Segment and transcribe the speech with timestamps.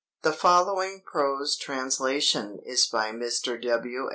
[0.23, 3.61] The following prose translation is by Mr.
[3.61, 4.09] W.